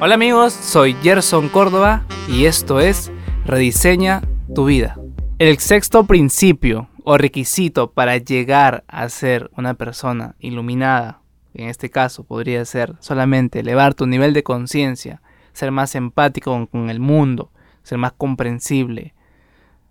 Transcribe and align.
Hola 0.00 0.14
amigos, 0.14 0.52
soy 0.52 0.94
Gerson 1.02 1.48
Córdoba 1.48 2.04
y 2.28 2.44
esto 2.44 2.80
es 2.80 3.10
Rediseña 3.44 4.22
tu 4.54 4.66
vida. 4.66 4.98
El 5.38 5.58
sexto 5.58 6.04
principio 6.04 6.88
o 7.04 7.18
requisito 7.18 7.92
para 7.92 8.16
llegar 8.16 8.84
a 8.88 9.08
ser 9.08 9.50
una 9.56 9.74
persona 9.74 10.36
iluminada, 10.38 11.22
en 11.54 11.68
este 11.68 11.90
caso 11.90 12.24
podría 12.24 12.64
ser 12.64 12.94
solamente 13.00 13.60
elevar 13.60 13.94
tu 13.94 14.06
nivel 14.06 14.34
de 14.34 14.42
conciencia, 14.42 15.22
ser 15.52 15.70
más 15.70 15.94
empático 15.94 16.66
con 16.66 16.90
el 16.90 17.00
mundo, 17.00 17.50
ser 17.82 17.98
más 17.98 18.12
comprensible, 18.12 19.14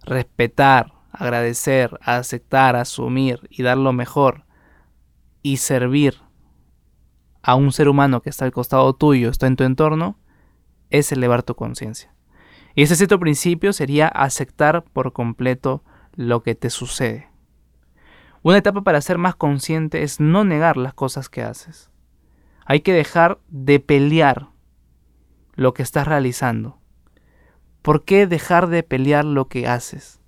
respetar, 0.03 0.93
agradecer, 1.11 1.99
aceptar, 2.01 2.75
asumir 2.75 3.47
y 3.49 3.63
dar 3.63 3.77
lo 3.77 3.93
mejor 3.93 4.45
y 5.41 5.57
servir 5.57 6.26
a 7.47 7.55
un 7.55 7.71
ser 7.71 7.87
humano 7.87 8.21
que 8.21 8.29
está 8.29 8.43
al 8.43 8.51
costado 8.51 8.93
tuyo, 8.93 9.29
está 9.29 9.47
en 9.47 9.55
tu 9.55 9.63
entorno, 9.63 10.19
es 10.89 11.13
elevar 11.13 11.43
tu 11.43 11.55
conciencia. 11.55 12.13
Y 12.75 12.83
ese 12.83 12.97
cierto 12.97 13.21
principio 13.21 13.71
sería 13.71 14.09
aceptar 14.09 14.83
por 14.83 15.13
completo 15.13 15.81
lo 16.13 16.43
que 16.43 16.55
te 16.55 16.69
sucede. 16.69 17.29
Una 18.43 18.57
etapa 18.57 18.81
para 18.81 18.99
ser 18.99 19.17
más 19.17 19.35
consciente 19.35 20.03
es 20.03 20.19
no 20.19 20.43
negar 20.43 20.75
las 20.75 20.93
cosas 20.93 21.29
que 21.29 21.41
haces. 21.41 21.89
Hay 22.65 22.81
que 22.81 22.91
dejar 22.91 23.39
de 23.47 23.79
pelear 23.79 24.49
lo 25.53 25.73
que 25.73 25.83
estás 25.83 26.05
realizando. 26.05 26.81
¿Por 27.81 28.03
qué 28.03 28.27
dejar 28.27 28.67
de 28.67 28.83
pelear 28.83 29.23
lo 29.23 29.47
que 29.47 29.67
haces? 29.67 30.19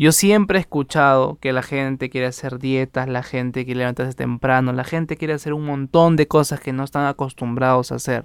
Yo 0.00 0.12
siempre 0.12 0.56
he 0.56 0.62
escuchado 0.62 1.36
que 1.42 1.52
la 1.52 1.60
gente 1.60 2.08
quiere 2.08 2.26
hacer 2.26 2.58
dietas, 2.58 3.06
la 3.06 3.22
gente 3.22 3.66
quiere 3.66 3.80
levantarse 3.80 4.14
temprano, 4.14 4.72
la 4.72 4.84
gente 4.84 5.18
quiere 5.18 5.34
hacer 5.34 5.52
un 5.52 5.66
montón 5.66 6.16
de 6.16 6.26
cosas 6.26 6.58
que 6.58 6.72
no 6.72 6.84
están 6.84 7.04
acostumbrados 7.04 7.92
a 7.92 7.96
hacer. 7.96 8.24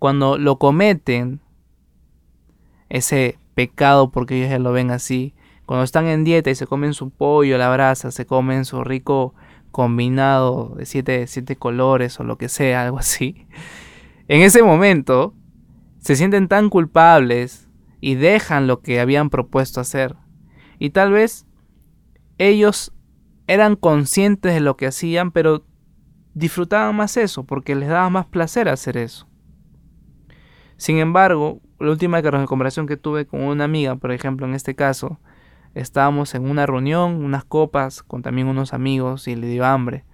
Cuando 0.00 0.38
lo 0.38 0.58
cometen, 0.58 1.40
ese 2.88 3.38
pecado, 3.54 4.10
porque 4.10 4.38
ellos 4.38 4.50
ya 4.50 4.58
lo 4.58 4.72
ven 4.72 4.90
así, 4.90 5.34
cuando 5.66 5.84
están 5.84 6.08
en 6.08 6.24
dieta 6.24 6.50
y 6.50 6.56
se 6.56 6.66
comen 6.66 6.94
su 6.94 7.10
pollo 7.10 7.58
la 7.58 7.70
brasa, 7.70 8.10
se 8.10 8.26
comen 8.26 8.64
su 8.64 8.82
rico 8.82 9.36
combinado 9.70 10.74
de 10.76 10.84
siete, 10.84 11.28
siete 11.28 11.54
colores 11.54 12.18
o 12.18 12.24
lo 12.24 12.38
que 12.38 12.48
sea, 12.48 12.82
algo 12.82 12.98
así, 12.98 13.46
en 14.26 14.40
ese 14.40 14.64
momento 14.64 15.32
se 16.00 16.16
sienten 16.16 16.48
tan 16.48 16.70
culpables 16.70 17.68
y 18.00 18.16
dejan 18.16 18.66
lo 18.66 18.80
que 18.80 18.98
habían 18.98 19.30
propuesto 19.30 19.80
hacer 19.80 20.16
y 20.78 20.90
tal 20.90 21.12
vez 21.12 21.46
ellos 22.38 22.92
eran 23.46 23.76
conscientes 23.76 24.54
de 24.54 24.60
lo 24.60 24.76
que 24.76 24.86
hacían, 24.86 25.30
pero 25.30 25.64
disfrutaban 26.34 26.96
más 26.96 27.16
eso, 27.16 27.44
porque 27.44 27.74
les 27.74 27.88
daba 27.88 28.08
más 28.10 28.26
placer 28.26 28.68
hacer 28.68 28.96
eso. 28.96 29.28
Sin 30.76 30.98
embargo, 30.98 31.60
la 31.78 31.90
última 31.90 32.22
conversación 32.46 32.86
que 32.86 32.96
tuve 32.96 33.26
con 33.26 33.42
una 33.42 33.64
amiga, 33.64 33.96
por 33.96 34.12
ejemplo, 34.12 34.46
en 34.46 34.54
este 34.54 34.74
caso, 34.74 35.20
estábamos 35.74 36.34
en 36.34 36.48
una 36.48 36.66
reunión, 36.66 37.24
unas 37.24 37.44
copas, 37.44 38.02
con 38.02 38.22
también 38.22 38.48
unos 38.48 38.72
amigos, 38.72 39.28
y 39.28 39.36
le 39.36 39.46
dio 39.46 39.64
hambre. 39.64 40.04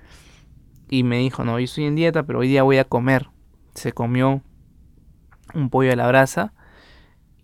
Y 0.91 1.05
me 1.05 1.19
dijo, 1.19 1.45
no, 1.45 1.55
hoy 1.55 1.65
estoy 1.65 1.84
en 1.84 1.95
dieta, 1.95 2.25
pero 2.25 2.41
hoy 2.41 2.48
día 2.48 2.62
voy 2.62 2.78
a 2.78 2.84
comer. 2.84 3.28
Se 3.75 3.93
comió 3.93 4.43
un 5.55 5.70
pollo 5.70 5.93
a 5.93 5.97
la 5.97 6.09
brasa 6.09 6.53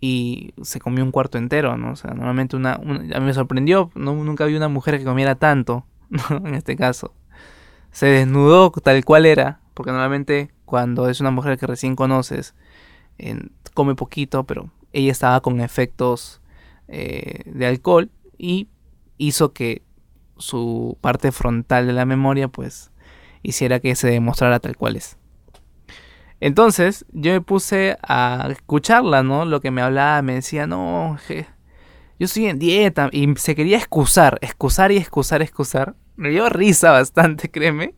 y 0.07 0.53
se 0.61 0.81
comió 0.81 1.03
un 1.03 1.13
cuarto 1.13 1.39
entero, 1.39 1.79
¿no? 1.79 1.93
O 1.93 1.97
sea, 1.97 2.11
normalmente 2.11 2.57
una, 2.57 2.75
a 2.75 2.79
mí 2.79 3.21
me 3.21 3.33
sorprendió, 3.33 3.91
no, 3.95 4.13
nunca 4.13 4.45
vi 4.45 4.55
una 4.55 4.69
mujer 4.69 4.99
que 4.99 5.05
comiera 5.05 5.37
tanto, 5.37 5.87
¿no? 6.11 6.47
En 6.47 6.55
este 6.55 6.77
caso. 6.77 7.15
Se 7.91 8.05
desnudó 8.05 8.71
tal 8.71 9.03
cual 9.07 9.25
era, 9.25 9.61
porque 9.73 9.93
normalmente 9.93 10.51
cuando 10.67 11.09
es 11.09 11.21
una 11.23 11.31
mujer 11.31 11.57
que 11.57 11.67
recién 11.67 11.97
conoces, 11.97 12.55
come 13.73 13.95
poquito, 13.95 14.45
pero 14.45 14.69
ella 14.93 15.11
estaba 15.11 15.41
con 15.41 15.63
efectos 15.63 16.43
eh, 16.87 17.41
de 17.47 17.67
alcohol 17.67 18.11
y 18.37 18.69
hizo 19.17 19.55
que 19.55 19.81
su 20.37 20.99
parte 21.01 21.33
frontal 21.33 21.87
de 21.87 21.95
la 21.95 22.05
memoria 22.05 22.49
pues 22.49 22.91
hiciera 23.43 23.81
que 23.81 23.95
se 23.95 24.09
demostrara 24.09 24.61
tal 24.61 24.77
cual 24.77 24.97
es. 24.97 25.17
Entonces 26.45 27.07
yo 27.11 27.33
me 27.33 27.41
puse 27.41 27.97
a 28.07 28.49
escucharla, 28.51 29.23
¿no? 29.23 29.47
Lo 29.47 29.63
que 29.63 29.71
me 29.71 29.81
hablaba, 29.81 30.21
me 30.21 30.35
decía, 30.35 30.67
no, 30.67 31.17
yo 31.27 32.27
estoy 32.27 32.45
en 32.49 32.59
dieta 32.59 33.09
y 33.13 33.35
se 33.37 33.55
quería 33.55 33.79
excusar, 33.79 34.39
excusar 34.43 34.93
y 34.93 34.99
excusar, 34.99 35.41
excusar. 35.41 35.97
Me 36.17 36.29
dio 36.29 36.47
risa 36.51 36.91
bastante, 36.91 37.51
créeme. 37.51 37.95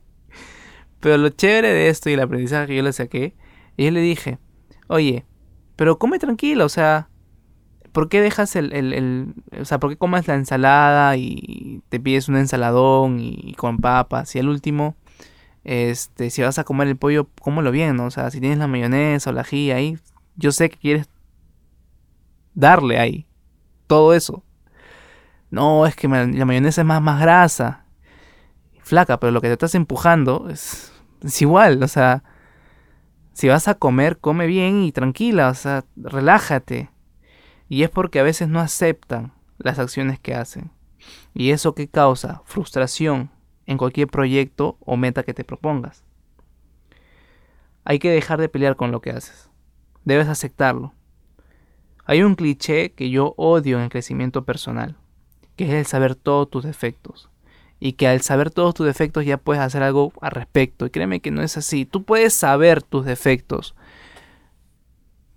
Pero 1.00 1.18
lo 1.18 1.30
chévere 1.30 1.72
de 1.72 1.88
esto 1.88 2.08
y 2.08 2.12
el 2.12 2.20
aprendizaje 2.20 2.68
que 2.68 2.76
yo 2.76 2.84
le 2.84 2.92
saqué, 2.92 3.34
y 3.76 3.86
yo 3.86 3.90
le 3.90 4.00
dije, 4.00 4.38
oye, 4.86 5.26
pero 5.74 5.98
come 5.98 6.20
tranquilo, 6.20 6.66
o 6.66 6.68
sea, 6.68 7.08
¿por 7.90 8.08
qué 8.08 8.20
dejas 8.20 8.54
el, 8.54 8.72
el, 8.72 8.92
el, 8.92 9.34
o 9.60 9.64
sea, 9.64 9.80
por 9.80 9.90
qué 9.90 9.96
comes 9.96 10.28
la 10.28 10.36
ensalada 10.36 11.16
y 11.16 11.82
te 11.88 11.98
pides 11.98 12.28
un 12.28 12.36
ensaladón 12.36 13.18
y 13.18 13.54
con 13.54 13.78
papas 13.78 14.36
y 14.36 14.38
al 14.38 14.48
último 14.48 14.94
este, 15.66 16.30
si 16.30 16.42
vas 16.42 16.60
a 16.60 16.64
comer 16.64 16.86
el 16.86 16.96
pollo, 16.96 17.28
cómelo 17.40 17.72
bien, 17.72 17.96
¿no? 17.96 18.04
O 18.04 18.10
sea, 18.12 18.30
si 18.30 18.38
tienes 18.38 18.58
la 18.58 18.68
mayonesa 18.68 19.30
o 19.30 19.32
la 19.32 19.40
ají 19.40 19.72
ahí, 19.72 19.98
yo 20.36 20.52
sé 20.52 20.70
que 20.70 20.76
quieres 20.76 21.10
darle 22.54 23.00
ahí 23.00 23.26
todo 23.88 24.14
eso. 24.14 24.44
No, 25.50 25.84
es 25.84 25.96
que 25.96 26.06
la 26.06 26.44
mayonesa 26.44 26.82
es 26.82 26.86
más, 26.86 27.02
más 27.02 27.20
grasa, 27.20 27.84
flaca, 28.80 29.18
pero 29.18 29.32
lo 29.32 29.40
que 29.40 29.48
te 29.48 29.54
estás 29.54 29.74
empujando 29.74 30.48
es, 30.50 30.92
es 31.22 31.42
igual, 31.42 31.82
o 31.82 31.88
sea, 31.88 32.22
si 33.32 33.48
vas 33.48 33.66
a 33.66 33.74
comer, 33.74 34.18
come 34.18 34.46
bien 34.46 34.84
y 34.84 34.92
tranquila, 34.92 35.48
o 35.48 35.54
sea, 35.54 35.84
relájate. 35.96 36.90
Y 37.68 37.82
es 37.82 37.90
porque 37.90 38.20
a 38.20 38.22
veces 38.22 38.48
no 38.48 38.60
aceptan 38.60 39.32
las 39.58 39.80
acciones 39.80 40.20
que 40.20 40.36
hacen. 40.36 40.70
¿Y 41.34 41.50
eso 41.50 41.74
qué 41.74 41.88
causa? 41.88 42.42
Frustración, 42.44 43.30
en 43.66 43.78
cualquier 43.78 44.08
proyecto 44.08 44.76
o 44.80 44.96
meta 44.96 45.22
que 45.22 45.34
te 45.34 45.44
propongas. 45.44 46.04
Hay 47.84 47.98
que 47.98 48.10
dejar 48.10 48.40
de 48.40 48.48
pelear 48.48 48.76
con 48.76 48.90
lo 48.90 49.00
que 49.00 49.10
haces. 49.10 49.50
Debes 50.04 50.28
aceptarlo. 50.28 50.92
Hay 52.04 52.22
un 52.22 52.36
cliché 52.36 52.92
que 52.92 53.10
yo 53.10 53.34
odio 53.36 53.78
en 53.78 53.84
el 53.84 53.90
crecimiento 53.90 54.44
personal, 54.44 54.96
que 55.56 55.64
es 55.64 55.70
el 55.70 55.86
saber 55.86 56.14
todos 56.14 56.48
tus 56.48 56.64
defectos. 56.64 57.28
Y 57.78 57.92
que 57.92 58.08
al 58.08 58.22
saber 58.22 58.50
todos 58.50 58.74
tus 58.74 58.86
defectos 58.86 59.24
ya 59.26 59.36
puedes 59.36 59.62
hacer 59.62 59.82
algo 59.82 60.12
al 60.20 60.30
respecto. 60.30 60.86
Y 60.86 60.90
créeme 60.90 61.20
que 61.20 61.30
no 61.30 61.42
es 61.42 61.56
así. 61.56 61.84
Tú 61.84 62.04
puedes 62.04 62.32
saber 62.32 62.82
tus 62.82 63.04
defectos, 63.04 63.74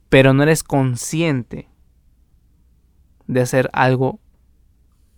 pero 0.07 0.33
no 0.33 0.43
eres 0.43 0.63
consciente 0.63 1.67
de 3.27 3.41
hacer 3.41 3.69
algo 3.73 4.19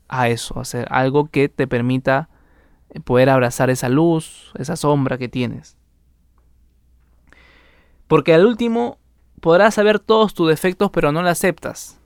a 0.10 0.30
eso, 0.30 0.60
hacer 0.60 0.88
algo 0.90 1.28
que 1.28 1.48
te 1.48 1.68
permita 1.68 2.30
poder 3.00 3.30
abrazar 3.30 3.70
esa 3.70 3.90
luz, 3.90 4.52
esa 4.58 4.76
sombra 4.76 5.18
que 5.18 5.30
tienes. 5.30 5.78
Porque 8.08 8.34
al 8.34 8.46
último 8.46 9.00
podrás 9.40 9.76
saber 9.76 10.00
todos 10.00 10.34
tus 10.34 10.50
defectos, 10.50 10.92
pero 10.92 11.12
no 11.12 11.22
la 11.22 11.32
aceptas. 11.32 12.00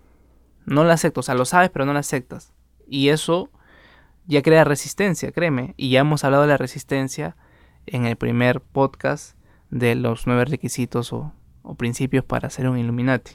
No 0.66 0.84
la 0.84 0.94
aceptas, 0.94 1.20
o 1.20 1.26
sea, 1.26 1.36
lo 1.36 1.46
sabes, 1.46 1.70
pero 1.72 1.86
no 1.86 1.94
la 1.94 2.00
aceptas. 2.00 2.54
Y 2.88 3.10
eso 3.10 3.50
ya 4.28 4.42
crea 4.42 4.64
resistencia, 4.64 5.32
créeme. 5.32 5.74
Y 5.78 5.90
ya 5.90 6.02
hemos 6.02 6.24
hablado 6.24 6.44
de 6.44 6.50
la 6.50 6.58
resistencia 6.58 7.36
en 7.86 8.06
el 8.06 8.16
primer 8.16 8.62
podcast 8.62 9.38
de 9.70 9.96
los 9.96 10.28
nueve 10.28 10.46
requisitos 10.46 11.12
o, 11.14 11.34
o 11.64 11.76
principios 11.76 12.24
para 12.24 12.50
ser 12.50 12.70
un 12.70 12.78
Illuminati. 12.78 13.34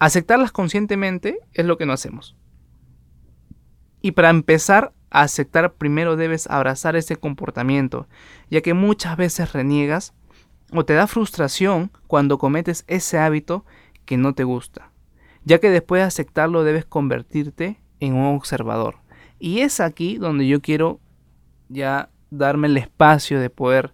Aceptarlas 0.00 0.52
conscientemente 0.52 1.40
es 1.54 1.66
lo 1.66 1.76
que 1.76 1.86
no 1.86 1.92
hacemos. 1.92 2.36
Y 4.00 4.12
para 4.12 4.30
empezar 4.30 4.92
a 5.10 5.22
aceptar 5.22 5.74
primero 5.74 6.16
debes 6.16 6.46
abrazar 6.48 6.96
ese 6.96 7.16
comportamiento, 7.16 8.06
ya 8.50 8.60
que 8.60 8.74
muchas 8.74 9.16
veces 9.16 9.52
reniegas 9.52 10.14
o 10.72 10.84
te 10.84 10.94
da 10.94 11.06
frustración 11.06 11.90
cuando 12.06 12.38
cometes 12.38 12.84
ese 12.86 13.18
hábito 13.18 13.64
que 14.04 14.16
no 14.16 14.34
te 14.34 14.44
gusta, 14.44 14.90
ya 15.44 15.58
que 15.58 15.70
después 15.70 16.00
de 16.00 16.06
aceptarlo 16.06 16.64
debes 16.64 16.84
convertirte 16.84 17.80
en 18.00 18.14
un 18.14 18.36
observador. 18.36 18.96
Y 19.38 19.60
es 19.60 19.80
aquí 19.80 20.18
donde 20.18 20.46
yo 20.46 20.60
quiero 20.60 21.00
ya 21.68 22.10
darme 22.30 22.68
el 22.68 22.76
espacio 22.76 23.40
de 23.40 23.50
poder 23.50 23.92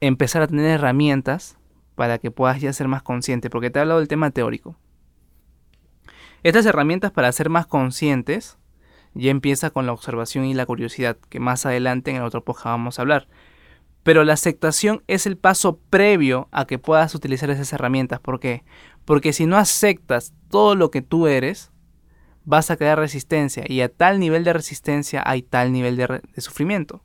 empezar 0.00 0.42
a 0.42 0.46
tener 0.46 0.66
herramientas 0.66 1.58
para 1.94 2.18
que 2.18 2.30
puedas 2.30 2.60
ya 2.60 2.72
ser 2.72 2.88
más 2.88 3.02
consciente, 3.02 3.50
porque 3.50 3.70
te 3.70 3.78
he 3.78 3.82
hablado 3.82 4.00
del 4.00 4.08
tema 4.08 4.30
teórico. 4.30 4.76
Estas 6.42 6.64
herramientas 6.64 7.10
para 7.10 7.30
ser 7.32 7.50
más 7.50 7.66
conscientes 7.66 8.56
ya 9.14 9.30
empieza 9.30 9.70
con 9.70 9.86
la 9.86 9.92
observación 9.92 10.44
y 10.44 10.54
la 10.54 10.66
curiosidad, 10.66 11.16
que 11.28 11.40
más 11.40 11.66
adelante 11.66 12.10
en 12.10 12.18
el 12.18 12.22
otro 12.22 12.44
podcast 12.44 12.66
vamos 12.66 12.98
a 12.98 13.02
hablar. 13.02 13.28
Pero 14.02 14.24
la 14.24 14.32
aceptación 14.32 15.02
es 15.08 15.26
el 15.26 15.36
paso 15.36 15.78
previo 15.90 16.48
a 16.52 16.66
que 16.66 16.78
puedas 16.78 17.14
utilizar 17.14 17.50
esas 17.50 17.72
herramientas. 17.72 18.20
¿Por 18.20 18.40
qué? 18.40 18.64
Porque 19.04 19.32
si 19.32 19.46
no 19.46 19.56
aceptas 19.56 20.32
todo 20.48 20.74
lo 20.74 20.90
que 20.90 21.02
tú 21.02 21.26
eres, 21.26 21.70
vas 22.44 22.70
a 22.70 22.76
crear 22.76 22.98
resistencia. 22.98 23.64
Y 23.68 23.82
a 23.82 23.88
tal 23.88 24.18
nivel 24.18 24.44
de 24.44 24.54
resistencia 24.54 25.22
hay 25.26 25.42
tal 25.42 25.72
nivel 25.72 25.96
de, 25.96 26.22
de 26.34 26.40
sufrimiento. 26.40 27.02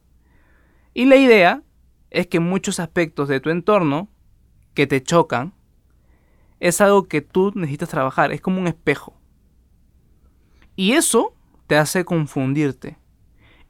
Y 0.93 1.05
la 1.05 1.17
idea 1.17 1.63
es 2.11 2.27
que 2.27 2.39
muchos 2.39 2.79
aspectos 2.79 3.27
de 3.27 3.41
tu 3.41 3.49
entorno 3.49 4.07
que 4.73 4.87
te 4.87 5.03
chocan 5.03 5.53
es 6.61 6.79
algo 6.79 7.03
que 7.03 7.21
tú 7.21 7.51
necesitas 7.55 7.89
trabajar, 7.89 8.31
es 8.31 8.39
como 8.39 8.59
un 8.59 8.67
espejo. 8.67 9.19
Y 10.77 10.93
eso 10.93 11.34
te 11.67 11.77
hace 11.77 12.05
confundirte. 12.05 12.97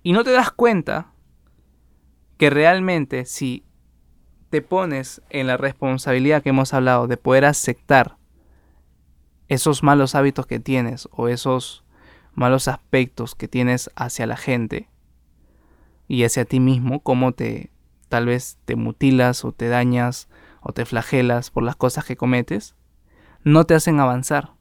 Y 0.03 0.11
no 0.11 0.23
te 0.23 0.31
das 0.31 0.51
cuenta 0.51 1.13
que 2.37 2.49
realmente 2.49 3.25
si 3.25 3.65
te 4.49 4.61
pones 4.61 5.21
en 5.29 5.47
la 5.47 5.57
responsabilidad 5.57 6.43
que 6.43 6.49
hemos 6.49 6.73
hablado 6.73 7.07
de 7.07 7.17
poder 7.17 7.45
aceptar 7.45 8.17
esos 9.47 9.83
malos 9.83 10.15
hábitos 10.15 10.45
que 10.47 10.59
tienes 10.59 11.07
o 11.11 11.27
esos 11.27 11.83
malos 12.33 12.67
aspectos 12.67 13.35
que 13.35 13.47
tienes 13.47 13.89
hacia 13.95 14.27
la 14.27 14.37
gente 14.37 14.89
y 16.07 16.23
hacia 16.23 16.45
ti 16.45 16.59
mismo, 16.59 17.01
cómo 17.01 17.31
te 17.31 17.71
tal 18.09 18.27
vez 18.27 18.59
te 18.65 18.75
mutilas 18.75 19.43
o 19.43 19.51
te 19.51 19.67
dañas 19.67 20.29
o 20.61 20.73
te 20.73 20.85
flagelas 20.85 21.49
por 21.51 21.63
las 21.63 21.75
cosas 21.75 22.05
que 22.05 22.15
cometes, 22.15 22.75
no 23.43 23.65
te 23.65 23.73
hacen 23.73 23.99
avanzar. 23.99 24.53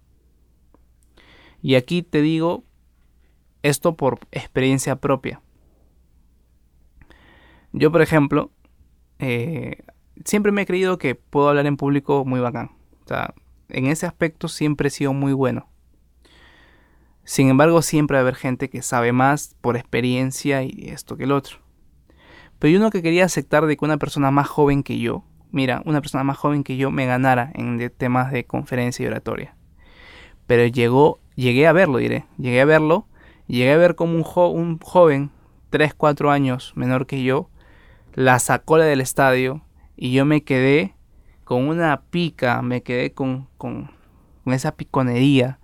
Y 1.62 1.76
aquí 1.76 2.02
te 2.02 2.20
digo 2.20 2.64
esto 3.64 3.96
por 3.96 4.20
experiencia 4.30 4.96
propia. 4.96 5.40
Yo, 7.72 7.90
por 7.90 8.02
ejemplo, 8.02 8.50
eh, 9.18 9.82
siempre 10.24 10.52
me 10.52 10.62
he 10.62 10.66
creído 10.66 10.98
que 10.98 11.14
puedo 11.14 11.48
hablar 11.48 11.66
en 11.66 11.78
público 11.78 12.24
muy 12.26 12.40
bacán. 12.40 12.72
O 13.04 13.08
sea, 13.08 13.34
en 13.70 13.86
ese 13.86 14.06
aspecto 14.06 14.48
siempre 14.48 14.88
he 14.88 14.90
sido 14.90 15.14
muy 15.14 15.32
bueno. 15.32 15.66
Sin 17.24 17.48
embargo, 17.48 17.80
siempre 17.80 18.16
va 18.16 18.18
a 18.18 18.22
haber 18.22 18.34
gente 18.34 18.68
que 18.68 18.82
sabe 18.82 19.12
más 19.12 19.56
por 19.62 19.78
experiencia 19.78 20.62
y 20.62 20.90
esto 20.90 21.16
que 21.16 21.24
el 21.24 21.32
otro. 21.32 21.56
Pero 22.58 22.70
yo 22.70 22.78
no 22.78 22.90
que 22.90 23.02
quería 23.02 23.24
aceptar 23.24 23.64
de 23.64 23.78
que 23.78 23.84
una 23.84 23.96
persona 23.96 24.30
más 24.30 24.46
joven 24.46 24.82
que 24.82 24.98
yo, 24.98 25.24
mira, 25.50 25.80
una 25.86 26.02
persona 26.02 26.22
más 26.22 26.36
joven 26.36 26.64
que 26.64 26.76
yo 26.76 26.90
me 26.90 27.06
ganara 27.06 27.50
en 27.54 27.90
temas 27.96 28.30
de 28.30 28.44
conferencia 28.44 29.04
y 29.04 29.06
oratoria. 29.06 29.56
Pero 30.46 30.66
llegó, 30.66 31.18
llegué 31.34 31.66
a 31.66 31.72
verlo, 31.72 31.96
diré, 31.96 32.26
llegué 32.36 32.60
a 32.60 32.66
verlo, 32.66 33.08
llegué 33.46 33.72
a 33.72 33.76
ver 33.76 33.94
como 33.94 34.14
un, 34.14 34.24
un 34.58 34.78
joven, 34.78 35.30
3, 35.70 35.94
4 35.94 36.30
años 36.30 36.72
menor 36.76 37.06
que 37.06 37.22
yo, 37.22 37.50
la 38.14 38.38
sacó 38.38 38.76
del 38.78 39.00
estadio 39.00 39.62
y 39.96 40.12
yo 40.12 40.24
me 40.24 40.42
quedé 40.42 40.94
con 41.44 41.68
una 41.68 42.02
pica, 42.10 42.62
me 42.62 42.82
quedé 42.82 43.12
con, 43.12 43.48
con, 43.58 43.90
esa 44.46 44.76
piconería. 44.76 45.58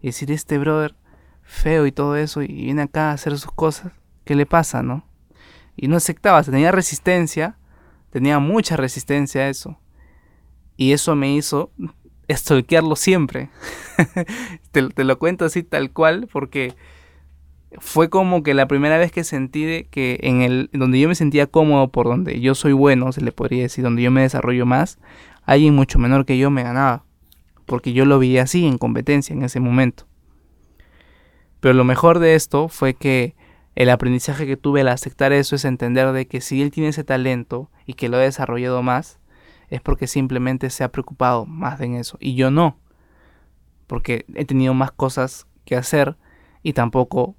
Y 0.00 0.08
decir, 0.08 0.30
este 0.32 0.58
brother 0.58 0.94
feo 1.42 1.86
y 1.86 1.92
todo 1.92 2.16
eso, 2.16 2.42
y 2.42 2.48
viene 2.48 2.82
acá 2.82 3.10
a 3.10 3.14
hacer 3.14 3.36
sus 3.38 3.50
cosas, 3.50 3.92
¿qué 4.24 4.34
le 4.34 4.46
pasa, 4.46 4.82
no? 4.82 5.04
Y 5.76 5.88
no 5.88 5.96
aceptaba, 5.96 6.42
tenía 6.42 6.72
resistencia, 6.72 7.56
tenía 8.10 8.38
mucha 8.38 8.76
resistencia 8.76 9.42
a 9.42 9.48
eso. 9.48 9.78
Y 10.76 10.92
eso 10.92 11.14
me 11.16 11.34
hizo 11.34 11.72
estolquearlo 12.28 12.96
siempre. 12.96 13.50
te, 14.70 14.88
te, 14.88 15.04
lo 15.04 15.18
cuento 15.18 15.44
así 15.44 15.62
tal 15.62 15.92
cual, 15.92 16.28
porque 16.32 16.74
fue 17.78 18.08
como 18.08 18.42
que 18.42 18.54
la 18.54 18.66
primera 18.66 18.96
vez 18.96 19.12
que 19.12 19.24
sentí 19.24 19.84
que 19.90 20.18
en 20.22 20.42
el 20.42 20.70
donde 20.72 20.98
yo 21.00 21.08
me 21.08 21.14
sentía 21.14 21.46
cómodo 21.46 21.88
por 21.88 22.06
donde 22.06 22.40
yo 22.40 22.54
soy 22.54 22.72
bueno, 22.72 23.12
se 23.12 23.20
le 23.20 23.32
podría 23.32 23.62
decir, 23.62 23.84
donde 23.84 24.02
yo 24.02 24.10
me 24.10 24.22
desarrollo 24.22 24.64
más, 24.64 24.98
alguien 25.44 25.74
mucho 25.74 25.98
menor 25.98 26.24
que 26.24 26.38
yo 26.38 26.50
me 26.50 26.62
ganaba, 26.62 27.04
porque 27.66 27.92
yo 27.92 28.04
lo 28.04 28.18
vi 28.18 28.38
así 28.38 28.66
en 28.66 28.78
competencia 28.78 29.34
en 29.34 29.42
ese 29.42 29.60
momento. 29.60 30.06
Pero 31.60 31.74
lo 31.74 31.84
mejor 31.84 32.18
de 32.18 32.34
esto 32.34 32.68
fue 32.68 32.94
que 32.94 33.34
el 33.74 33.90
aprendizaje 33.90 34.46
que 34.46 34.56
tuve 34.56 34.80
al 34.80 34.88
aceptar 34.88 35.32
eso 35.32 35.56
es 35.56 35.64
entender 35.64 36.12
de 36.12 36.26
que 36.26 36.40
si 36.40 36.62
él 36.62 36.70
tiene 36.70 36.88
ese 36.88 37.04
talento 37.04 37.70
y 37.86 37.94
que 37.94 38.08
lo 38.08 38.16
ha 38.16 38.20
desarrollado 38.20 38.82
más, 38.82 39.20
es 39.68 39.80
porque 39.80 40.06
simplemente 40.06 40.70
se 40.70 40.84
ha 40.84 40.90
preocupado 40.90 41.46
más 41.46 41.80
en 41.80 41.94
eso 41.94 42.16
y 42.20 42.34
yo 42.34 42.50
no, 42.50 42.78
porque 43.86 44.24
he 44.34 44.44
tenido 44.44 44.74
más 44.74 44.90
cosas 44.90 45.46
que 45.64 45.76
hacer 45.76 46.16
y 46.62 46.72
tampoco 46.72 47.36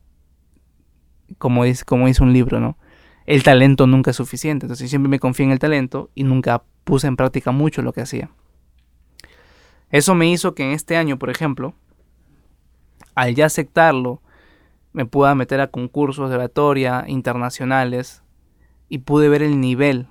como 1.37 1.63
dice, 1.63 1.85
como 1.85 2.07
dice 2.07 2.23
un 2.23 2.33
libro, 2.33 2.59
¿no? 2.59 2.77
El 3.25 3.43
talento 3.43 3.87
nunca 3.87 4.11
es 4.11 4.17
suficiente. 4.17 4.65
Entonces 4.65 4.89
siempre 4.89 5.09
me 5.09 5.19
confié 5.19 5.45
en 5.45 5.51
el 5.51 5.59
talento 5.59 6.09
y 6.15 6.23
nunca 6.23 6.63
puse 6.83 7.07
en 7.07 7.15
práctica 7.15 7.51
mucho 7.51 7.81
lo 7.81 7.93
que 7.93 8.01
hacía. 8.01 8.31
Eso 9.91 10.15
me 10.15 10.29
hizo 10.29 10.55
que 10.55 10.63
en 10.63 10.71
este 10.71 10.97
año, 10.97 11.17
por 11.17 11.29
ejemplo, 11.29 11.73
al 13.15 13.35
ya 13.35 13.45
aceptarlo, 13.45 14.21
me 14.93 15.05
pueda 15.05 15.35
meter 15.35 15.61
a 15.61 15.67
concursos 15.67 16.29
de 16.29 16.35
oratoria 16.35 17.05
internacionales 17.07 18.23
y 18.87 18.99
pude 18.99 19.29
ver 19.29 19.43
el 19.43 19.59
nivel 19.59 20.07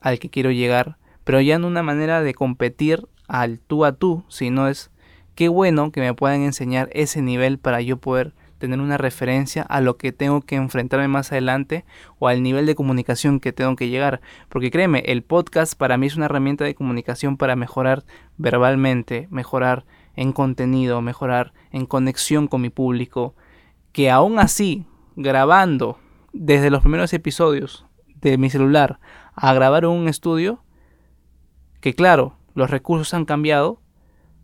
al 0.00 0.18
que 0.18 0.30
quiero 0.30 0.50
llegar, 0.50 0.96
pero 1.24 1.40
ya 1.40 1.58
no 1.58 1.66
una 1.66 1.82
manera 1.82 2.22
de 2.22 2.34
competir 2.34 3.06
al 3.28 3.60
tú 3.60 3.84
a 3.84 3.92
tú, 3.92 4.24
sino 4.28 4.68
es 4.68 4.90
qué 5.34 5.48
bueno 5.48 5.92
que 5.92 6.00
me 6.00 6.14
puedan 6.14 6.42
enseñar 6.42 6.88
ese 6.92 7.22
nivel 7.22 7.58
para 7.58 7.80
yo 7.80 7.98
poder 7.98 8.34
tener 8.60 8.78
una 8.78 8.98
referencia 8.98 9.62
a 9.62 9.80
lo 9.80 9.96
que 9.96 10.12
tengo 10.12 10.42
que 10.42 10.54
enfrentarme 10.54 11.08
más 11.08 11.32
adelante 11.32 11.84
o 12.20 12.28
al 12.28 12.44
nivel 12.44 12.66
de 12.66 12.76
comunicación 12.76 13.40
que 13.40 13.52
tengo 13.52 13.74
que 13.74 13.88
llegar. 13.88 14.20
Porque 14.48 14.70
créeme, 14.70 15.00
el 15.06 15.22
podcast 15.24 15.74
para 15.74 15.96
mí 15.96 16.06
es 16.06 16.16
una 16.16 16.26
herramienta 16.26 16.64
de 16.64 16.76
comunicación 16.76 17.36
para 17.36 17.56
mejorar 17.56 18.04
verbalmente, 18.36 19.26
mejorar 19.30 19.84
en 20.14 20.32
contenido, 20.32 21.00
mejorar 21.00 21.52
en 21.72 21.86
conexión 21.86 22.46
con 22.46 22.60
mi 22.60 22.70
público, 22.70 23.34
que 23.92 24.10
aún 24.10 24.38
así, 24.38 24.84
grabando 25.16 25.98
desde 26.32 26.70
los 26.70 26.82
primeros 26.82 27.12
episodios 27.12 27.86
de 28.20 28.38
mi 28.38 28.50
celular 28.50 29.00
a 29.34 29.54
grabar 29.54 29.86
un 29.86 30.06
estudio, 30.06 30.62
que 31.80 31.94
claro, 31.94 32.36
los 32.54 32.70
recursos 32.70 33.14
han 33.14 33.24
cambiado, 33.24 33.80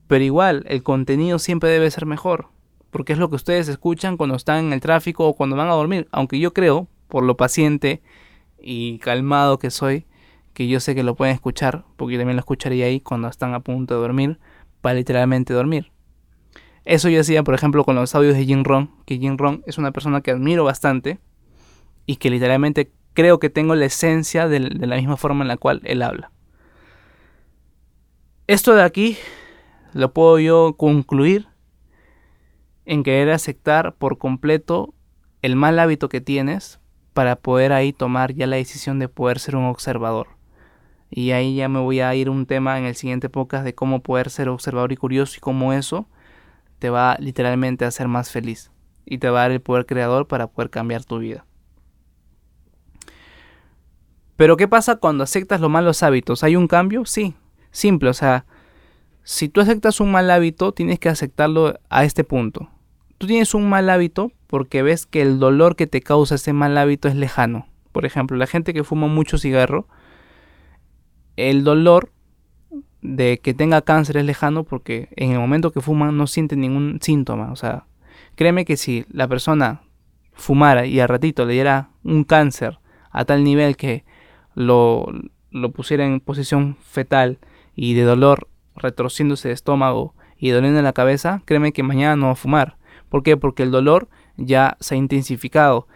pero 0.07 0.25
igual 0.25 0.65
el 0.69 0.83
contenido 0.83 1.39
siempre 1.39 1.69
debe 1.69 1.91
ser 1.91 2.07
mejor 2.07 2.56
porque 2.96 3.12
es 3.12 3.19
lo 3.19 3.28
que 3.28 3.37
ustedes 3.37 3.69
escuchan 3.69 4.16
cuando 4.16 4.37
están 4.37 4.64
en 4.64 4.72
el 4.72 4.81
tráfico 4.81 5.26
o 5.26 5.37
cuando 5.37 5.54
van 5.54 5.69
a 5.69 5.75
dormir. 5.75 6.08
Aunque 6.12 6.38
yo 6.38 6.54
creo, 6.54 6.88
por 7.08 7.25
lo 7.25 7.37
paciente 7.37 8.00
y 8.58 9.00
calmado 9.00 9.58
que 9.58 9.70
soy, 9.70 10.06
que 10.54 10.66
yo 10.66 10.81
sé 10.81 10.94
que 10.94 11.02
lo 11.02 11.14
pueden 11.14 11.34
escuchar, 11.34 11.84
porque 11.98 12.14
yo 12.14 12.20
también 12.20 12.37
lo 12.37 12.40
escucharía 12.40 12.87
ahí 12.87 13.00
cuando 13.00 13.28
están 13.28 13.52
a 13.52 13.60
punto 13.60 13.93
de 13.93 14.00
dormir, 14.00 14.38
para 14.81 14.94
literalmente 14.94 15.52
dormir. 15.52 15.93
Eso 16.87 17.10
yo 17.10 17.20
hacía, 17.20 17.43
por 17.43 17.52
ejemplo, 17.52 17.84
con 17.84 17.96
los 17.96 18.14
audios 18.14 18.34
de 18.34 18.46
Jim 18.46 18.64
Ron, 18.64 18.90
que 19.04 19.19
Jim 19.19 19.37
Ron 19.37 19.62
es 19.66 19.76
una 19.76 19.93
persona 19.93 20.22
que 20.22 20.31
admiro 20.31 20.64
bastante 20.64 21.19
y 22.06 22.16
que 22.16 22.31
literalmente 22.31 22.93
creo 23.12 23.38
que 23.38 23.50
tengo 23.50 23.75
la 23.75 23.84
esencia 23.84 24.48
de, 24.48 24.60
de 24.60 24.87
la 24.87 24.96
misma 24.96 25.19
forma 25.19 25.44
en 25.44 25.48
la 25.48 25.58
cual 25.58 25.82
él 25.84 26.00
habla. 26.00 26.32
Esto 28.46 28.74
de 28.74 28.84
aquí 28.84 29.19
lo 29.93 30.15
puedo 30.15 30.38
yo 30.38 30.76
concluir 30.79 31.48
en 32.86 33.02
querer 33.02 33.31
aceptar 33.31 33.94
por 33.96 34.16
completo 34.16 34.94
el 35.43 35.56
mal 35.56 35.78
hábito 35.78 36.08
que 36.08 36.20
tienes 36.20 36.81
para 37.12 37.36
poder 37.36 37.72
ahí 37.72 37.93
tomar 37.93 38.32
ya 38.32 38.46
la 38.46 38.56
decisión 38.56 38.98
de 38.98 39.08
poder 39.08 39.38
ser 39.40 39.56
un 39.56 39.64
observador. 39.64 40.28
Y 41.10 41.32
ahí 41.32 41.56
ya 41.56 41.69
me 41.69 41.81
voy 41.81 42.00
a 42.00 42.14
ir 42.14 42.31
un 42.31 42.46
tema 42.46 42.78
en 42.78 42.84
el 42.84 42.94
siguiente 42.94 43.28
podcast 43.28 43.64
de 43.64 43.74
cómo 43.74 44.02
poder 44.02 44.31
ser 44.31 44.48
observador 44.48 44.93
y 44.93 44.96
curioso 44.96 45.34
y 45.36 45.40
cómo 45.40 45.72
eso 45.72 46.08
te 46.78 46.90
va 46.90 47.16
literalmente 47.19 47.84
a 47.84 47.88
hacer 47.88 48.08
más 48.08 48.31
feliz 48.31 48.70
y 49.05 49.19
te 49.19 49.31
va 49.31 49.40
a 49.40 49.43
dar 49.43 49.50
el 49.50 49.60
poder 49.60 49.86
creador 49.86 50.26
para 50.26 50.46
poder 50.46 50.70
cambiar 50.70 51.05
tu 51.05 51.19
vida. 51.19 51.44
Pero 54.36 54.56
¿qué 54.56 54.69
pasa 54.69 54.96
cuando 54.96 55.24
aceptas 55.24 55.60
los 55.60 55.70
malos 55.70 56.02
hábitos? 56.02 56.44
¿Hay 56.44 56.55
un 56.55 56.69
cambio? 56.69 57.05
Sí, 57.06 57.34
simple, 57.70 58.10
o 58.10 58.14
sea, 58.14 58.44
si 59.22 59.48
tú 59.48 59.60
aceptas 59.60 60.00
un 60.00 60.12
mal 60.12 60.31
hábito, 60.31 60.72
tienes 60.72 60.98
que 60.98 61.08
aceptarlo 61.08 61.78
a 61.88 62.05
este 62.05 62.22
punto 62.22 62.69
tú 63.19 63.27
tienes 63.27 63.55
un 63.55 63.69
mal 63.69 63.89
hábito 63.91 64.32
porque 64.46 64.82
ves 64.82 65.06
que 65.06 65.23
el 65.23 65.39
dolor 65.39 65.77
que 65.77 65.87
te 65.87 66.01
causa 66.01 66.37
ese 66.37 66.53
mal 66.53 66.77
hábito 66.79 67.08
es 67.08 67.17
lejano. 67.17 67.67
Por 67.93 68.05
ejemplo, 68.05 68.37
la 68.37 68.46
gente 68.46 68.75
que 68.75 68.85
fuma 68.85 69.06
mucho 69.06 69.39
cigarro, 69.39 69.89
el 71.37 71.65
dolor 71.65 72.13
de 73.03 73.39
que 73.39 73.55
tenga 73.55 73.82
cáncer 73.82 74.17
es 74.17 74.25
lejano 74.25 74.65
porque 74.65 75.08
en 75.17 75.32
el 75.32 75.39
momento 75.39 75.73
que 75.73 75.81
fuman 75.81 76.17
no 76.17 76.27
siente 76.27 76.56
ningún 76.56 76.99
síntoma. 77.01 77.53
O 77.53 77.56
sea, 77.56 77.87
créeme 78.35 78.65
que 78.65 78.77
si 78.77 79.05
la 79.11 79.29
persona 79.29 79.82
fumara 80.32 80.87
y 80.87 81.01
al 81.01 81.08
ratito 81.08 81.46
le 81.46 81.55
diera 81.55 81.91
un 82.05 82.25
cáncer 82.25 82.79
a 83.11 83.25
tal 83.25 83.44
nivel 83.44 83.77
que 83.77 84.05
lo, 84.55 85.06
lo 85.51 85.70
pusiera 85.73 86.05
en 86.05 86.20
posición 86.20 86.77
fetal 86.82 87.39
y 87.75 87.94
de 87.94 88.03
dolor 88.03 88.49
retorciéndose 88.77 89.49
de 89.49 89.55
estómago 89.55 90.15
y 90.39 90.51
doliendo 90.51 90.79
en 90.79 90.85
la 90.85 90.93
cabeza, 90.93 91.43
créeme 91.46 91.73
que 91.73 91.82
mañana 91.82 92.17
no 92.17 92.27
va 92.27 92.32
a 92.32 92.37
fumar. 92.37 92.77
¿Por 93.08 93.22
qué? 93.22 93.36
Porque 93.36 93.63
el 93.63 93.70
dolor 93.70 94.08
ya 94.36 94.77
se 94.81 94.94
ha 94.94 94.98
intensificado. 94.98 95.86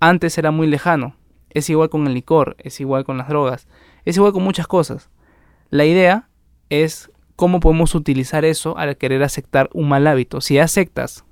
Antes 0.00 0.38
era 0.38 0.50
muy 0.50 0.66
lejano. 0.66 1.16
Es 1.50 1.70
igual 1.70 1.88
con 1.88 2.06
el 2.06 2.14
licor, 2.14 2.56
es 2.58 2.80
igual 2.80 3.04
con 3.04 3.16
las 3.16 3.28
drogas, 3.28 3.66
es 4.04 4.16
igual 4.16 4.32
con 4.32 4.42
muchas 4.42 4.66
cosas. 4.66 5.10
La 5.70 5.86
idea 5.86 6.28
es 6.68 7.10
cómo 7.34 7.60
podemos 7.60 7.94
utilizar 7.94 8.44
eso 8.44 8.76
al 8.76 8.96
querer 8.96 9.22
aceptar 9.22 9.70
un 9.72 9.88
mal 9.88 10.06
hábito. 10.06 10.40
Si 10.40 10.58
aceptas 10.58 11.24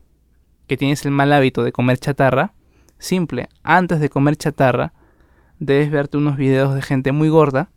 que 0.67 0.77
tienes 0.77 1.05
el 1.05 1.11
mal 1.11 1.33
hábito 1.33 1.63
de 1.63 1.73
comer 1.73 1.99
chatarra, 1.99 2.55
simple, 2.99 3.49
antes 3.63 4.01
de 4.01 4.09
comer 4.09 4.37
chatarra, 4.37 4.95
debes 5.59 5.91
verte 5.91 6.17
unos 6.17 6.37
videos 6.37 6.75
de 6.75 6.83
gente 6.83 7.13
muy 7.13 7.29
gorda 7.29 7.71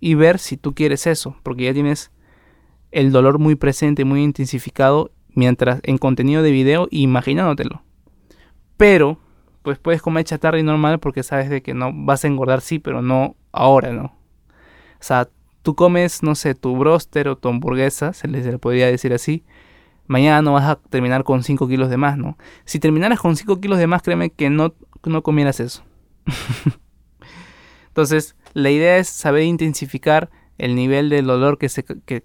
y 0.00 0.14
ver 0.14 0.38
si 0.38 0.56
tú 0.56 0.74
quieres 0.74 1.06
eso, 1.06 1.36
porque 1.42 1.64
ya 1.64 1.74
tienes 1.74 2.10
el 2.90 3.12
dolor 3.12 3.38
muy 3.38 3.54
presente, 3.54 4.04
muy 4.04 4.22
intensificado 4.22 5.12
mientras 5.34 5.80
en 5.82 5.98
contenido 5.98 6.42
de 6.42 6.50
video 6.50 6.88
imaginándotelo. 6.90 7.82
Pero 8.76 9.18
pues 9.62 9.78
puedes 9.78 10.02
comer 10.02 10.24
chatarra 10.24 10.58
y 10.58 10.62
normal 10.62 11.00
porque 11.00 11.22
sabes 11.22 11.50
de 11.50 11.62
que 11.62 11.74
no 11.74 11.92
vas 11.92 12.24
a 12.24 12.28
engordar 12.28 12.60
sí, 12.60 12.78
pero 12.78 13.02
no 13.02 13.36
ahora, 13.52 13.92
¿no? 13.92 14.04
O 14.04 15.02
sea, 15.02 15.28
tú 15.62 15.74
comes, 15.74 16.22
no 16.22 16.34
sé, 16.34 16.54
tu 16.54 16.76
broster 16.76 17.28
o 17.28 17.36
tu 17.36 17.48
hamburguesa, 17.48 18.12
se 18.12 18.28
le, 18.28 18.58
podría 18.58 18.86
decir 18.86 19.12
así, 19.12 19.44
mañana 20.06 20.42
no 20.42 20.54
vas 20.54 20.64
a 20.64 20.76
terminar 20.76 21.24
con 21.24 21.42
5 21.42 21.68
kilos 21.68 21.90
de 21.90 21.96
más, 21.96 22.16
¿no? 22.16 22.36
Si 22.64 22.78
terminaras 22.78 23.20
con 23.20 23.36
5 23.36 23.60
kilos 23.60 23.78
de 23.78 23.86
más, 23.86 24.02
créeme 24.02 24.30
que 24.30 24.50
no, 24.50 24.74
no 25.04 25.22
comieras 25.22 25.60
eso. 25.60 25.84
Entonces, 27.88 28.36
la 28.54 28.70
idea 28.70 28.98
es 28.98 29.08
saber 29.08 29.42
intensificar 29.42 30.30
el 30.58 30.74
nivel 30.74 31.08
de 31.08 31.22
dolor 31.22 31.58
que, 31.58 31.68
se, 31.68 31.84
que, 31.84 32.24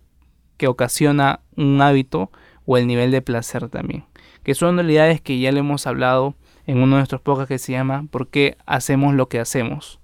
que 0.58 0.68
ocasiona 0.68 1.42
un 1.56 1.82
hábito 1.82 2.32
o 2.66 2.78
el 2.78 2.88
nivel 2.88 3.12
de 3.12 3.22
placer 3.22 3.70
también. 3.70 4.06
Que 4.44 4.56
son 4.56 4.76
realidades 4.76 5.22
que 5.22 5.40
ya 5.40 5.52
le 5.52 5.60
hemos 5.60 5.88
hablado 5.88 6.36
en 6.66 6.78
uno 6.78 6.96
de 6.96 7.02
nuestros 7.02 7.22
podcasts 7.22 7.50
que 7.50 7.60
se 7.60 7.72
llama 7.72 8.08
¿Por 8.10 8.28
qué 8.28 8.58
hacemos 8.66 9.14
lo 9.14 9.30
que 9.30 9.40
hacemos? 9.40 10.00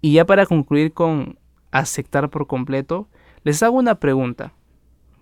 Y 0.00 0.14
ya 0.14 0.24
para 0.24 0.46
concluir 0.46 0.92
con 0.92 1.38
aceptar 1.70 2.30
por 2.30 2.46
completo, 2.46 3.08
les 3.44 3.62
hago 3.62 3.78
una 3.78 3.96
pregunta. 3.96 4.52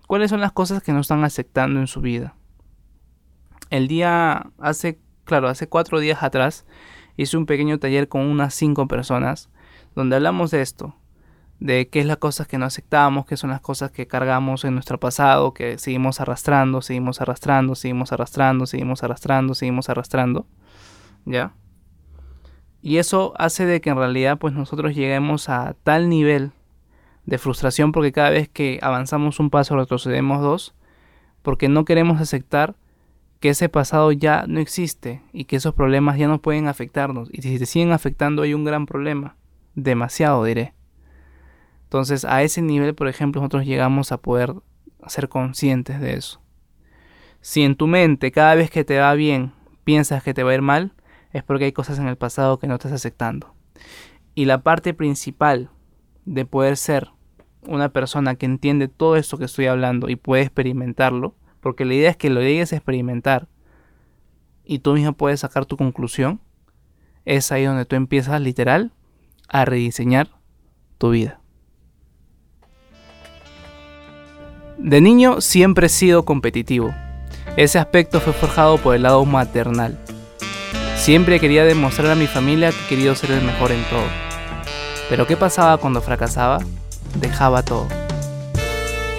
¿Cuáles 0.06 0.30
son 0.30 0.40
las 0.40 0.52
cosas 0.52 0.82
que 0.82 0.92
no 0.92 1.00
están 1.00 1.24
aceptando 1.24 1.80
en 1.80 1.86
su 1.86 2.00
vida? 2.00 2.34
El 3.70 3.88
día 3.88 4.50
hace, 4.58 4.98
claro, 5.24 5.48
hace 5.48 5.68
cuatro 5.68 6.00
días 6.00 6.22
atrás 6.22 6.64
hice 7.16 7.36
un 7.36 7.46
pequeño 7.46 7.78
taller 7.78 8.08
con 8.08 8.22
unas 8.22 8.54
cinco 8.54 8.88
personas 8.88 9.50
donde 9.94 10.16
hablamos 10.16 10.50
de 10.50 10.62
esto, 10.62 10.94
de 11.60 11.88
qué 11.88 12.00
es 12.00 12.06
las 12.06 12.18
cosas 12.18 12.46
que 12.46 12.58
no 12.58 12.66
aceptamos, 12.66 13.26
qué 13.26 13.36
son 13.36 13.50
las 13.50 13.60
cosas 13.60 13.90
que 13.90 14.06
cargamos 14.06 14.64
en 14.64 14.74
nuestro 14.74 15.00
pasado, 15.00 15.52
que 15.52 15.78
seguimos 15.78 16.20
arrastrando, 16.20 16.82
seguimos 16.82 17.20
arrastrando, 17.20 17.74
seguimos 17.74 18.12
arrastrando, 18.12 18.66
seguimos 18.66 19.02
arrastrando, 19.02 19.54
seguimos 19.54 19.88
arrastrando, 19.88 20.46
¿ya? 21.24 21.52
Y 22.80 22.98
eso 22.98 23.34
hace 23.36 23.66
de 23.66 23.80
que 23.80 23.90
en 23.90 23.96
realidad 23.96 24.38
pues 24.38 24.54
nosotros 24.54 24.94
lleguemos 24.94 25.48
a 25.48 25.74
tal 25.82 26.08
nivel 26.08 26.52
de 27.26 27.38
frustración 27.38 27.90
porque 27.92 28.12
cada 28.12 28.30
vez 28.30 28.48
que 28.48 28.78
avanzamos 28.80 29.40
un 29.40 29.50
paso 29.50 29.76
retrocedemos 29.76 30.40
dos, 30.40 30.74
porque 31.42 31.68
no 31.68 31.84
queremos 31.84 32.20
aceptar 32.20 32.76
que 33.40 33.50
ese 33.50 33.68
pasado 33.68 34.12
ya 34.12 34.44
no 34.46 34.60
existe 34.60 35.22
y 35.32 35.44
que 35.44 35.56
esos 35.56 35.74
problemas 35.74 36.18
ya 36.18 36.28
no 36.28 36.40
pueden 36.40 36.68
afectarnos. 36.68 37.28
Y 37.32 37.42
si 37.42 37.58
te 37.58 37.66
siguen 37.66 37.92
afectando 37.92 38.42
hay 38.42 38.54
un 38.54 38.64
gran 38.64 38.86
problema, 38.86 39.36
demasiado 39.74 40.44
diré. 40.44 40.77
Entonces 41.88 42.26
a 42.26 42.42
ese 42.42 42.60
nivel, 42.60 42.94
por 42.94 43.08
ejemplo, 43.08 43.40
nosotros 43.40 43.64
llegamos 43.64 44.12
a 44.12 44.18
poder 44.18 44.52
ser 45.06 45.30
conscientes 45.30 46.02
de 46.02 46.16
eso. 46.16 46.42
Si 47.40 47.62
en 47.62 47.76
tu 47.76 47.86
mente 47.86 48.30
cada 48.30 48.54
vez 48.54 48.70
que 48.70 48.84
te 48.84 48.98
va 48.98 49.14
bien 49.14 49.52
piensas 49.84 50.22
que 50.22 50.34
te 50.34 50.42
va 50.42 50.50
a 50.50 50.54
ir 50.54 50.60
mal, 50.60 50.92
es 51.32 51.42
porque 51.42 51.64
hay 51.64 51.72
cosas 51.72 51.98
en 51.98 52.06
el 52.06 52.16
pasado 52.16 52.58
que 52.58 52.66
no 52.66 52.74
estás 52.74 52.92
aceptando. 52.92 53.54
Y 54.34 54.44
la 54.44 54.62
parte 54.62 54.92
principal 54.92 55.70
de 56.26 56.44
poder 56.44 56.76
ser 56.76 57.08
una 57.66 57.88
persona 57.88 58.34
que 58.34 58.44
entiende 58.44 58.88
todo 58.88 59.16
esto 59.16 59.38
que 59.38 59.46
estoy 59.46 59.64
hablando 59.64 60.10
y 60.10 60.16
puede 60.16 60.42
experimentarlo, 60.42 61.36
porque 61.60 61.86
la 61.86 61.94
idea 61.94 62.10
es 62.10 62.18
que 62.18 62.28
lo 62.28 62.42
llegues 62.42 62.74
a 62.74 62.76
experimentar 62.76 63.48
y 64.62 64.80
tú 64.80 64.92
mismo 64.92 65.14
puedes 65.14 65.40
sacar 65.40 65.64
tu 65.64 65.78
conclusión, 65.78 66.42
es 67.24 67.50
ahí 67.50 67.64
donde 67.64 67.86
tú 67.86 67.96
empiezas 67.96 68.42
literal 68.42 68.92
a 69.48 69.64
rediseñar 69.64 70.28
tu 70.98 71.12
vida. 71.12 71.40
De 74.78 75.00
niño 75.00 75.40
siempre 75.40 75.88
he 75.88 75.90
sido 75.90 76.24
competitivo. 76.24 76.94
Ese 77.56 77.80
aspecto 77.80 78.20
fue 78.20 78.32
forjado 78.32 78.78
por 78.78 78.94
el 78.94 79.02
lado 79.02 79.24
maternal. 79.24 79.98
Siempre 80.96 81.40
quería 81.40 81.64
demostrar 81.64 82.12
a 82.12 82.14
mi 82.14 82.28
familia 82.28 82.70
que 82.70 82.88
quería 82.88 83.12
ser 83.16 83.32
el 83.32 83.42
mejor 83.42 83.72
en 83.72 83.82
todo. 83.90 84.06
Pero 85.10 85.26
¿qué 85.26 85.36
pasaba 85.36 85.78
cuando 85.78 86.00
fracasaba? 86.00 86.58
Dejaba 87.20 87.64
todo. 87.64 87.88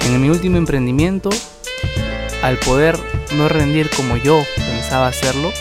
En 0.06 0.22
mi 0.22 0.30
último 0.30 0.56
emprendimiento, 0.56 1.30
al 2.42 2.56
poder 2.58 2.98
no 3.36 3.50
rendir 3.50 3.90
como 3.90 4.16
yo 4.16 4.42
pensaba 4.56 5.08
hacerlo, 5.08 5.52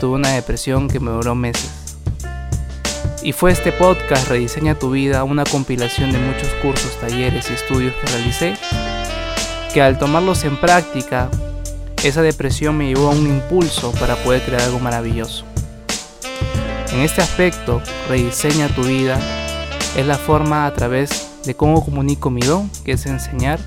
tuve 0.00 0.16
una 0.16 0.30
depresión 0.30 0.88
que 0.88 0.98
me 0.98 1.12
duró 1.12 1.36
meses. 1.36 1.96
Y 3.22 3.32
fue 3.32 3.52
este 3.52 3.70
podcast 3.70 4.28
Rediseña 4.28 4.74
tu 4.74 4.90
vida, 4.90 5.22
una 5.22 5.44
compilación 5.44 6.10
de 6.10 6.18
muchos 6.18 6.48
cursos, 6.62 6.98
talleres 6.98 7.48
y 7.48 7.54
estudios 7.54 7.94
que 7.94 8.06
realicé 8.08 8.54
que 9.72 9.82
al 9.82 9.98
tomarlos 9.98 10.44
en 10.44 10.56
práctica, 10.56 11.30
esa 12.02 12.22
depresión 12.22 12.76
me 12.76 12.88
llevó 12.88 13.08
a 13.08 13.14
un 13.14 13.26
impulso 13.26 13.92
para 13.92 14.16
poder 14.16 14.42
crear 14.42 14.62
algo 14.62 14.78
maravilloso. 14.80 15.44
En 16.92 17.00
este 17.00 17.20
aspecto, 17.20 17.80
rediseña 18.08 18.68
tu 18.68 18.82
vida 18.82 19.18
es 19.96 20.06
la 20.06 20.16
forma 20.16 20.66
a 20.66 20.72
través 20.72 21.28
de 21.44 21.54
cómo 21.54 21.84
comunico 21.84 22.30
mi 22.30 22.40
don, 22.40 22.70
que 22.84 22.92
es 22.92 23.06
enseñar 23.06 23.60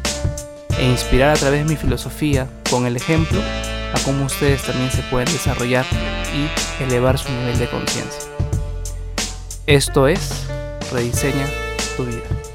e 0.78 0.86
inspirar 0.86 1.30
a 1.30 1.40
través 1.40 1.64
de 1.64 1.70
mi 1.70 1.78
filosofía 1.78 2.48
con 2.70 2.86
el 2.86 2.96
ejemplo 2.96 3.40
a 3.94 4.00
cómo 4.04 4.26
ustedes 4.26 4.64
también 4.64 4.92
se 4.92 5.04
pueden 5.04 5.32
desarrollar 5.32 5.86
y 6.34 6.84
elevar 6.84 7.18
su 7.18 7.32
nivel 7.32 7.58
de 7.60 7.70
conciencia. 7.70 8.30
Esto 9.68 10.08
es 10.08 10.48
Rediseña 10.92 11.48
tu 11.96 12.06
vida. 12.06 12.53